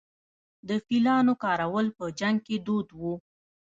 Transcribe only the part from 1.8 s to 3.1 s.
په جنګ کې دود و